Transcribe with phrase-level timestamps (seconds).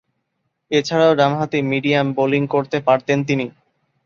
[0.71, 3.45] এছাড়াও ডানহাতে medium bowling করতে পারতেন তিনি।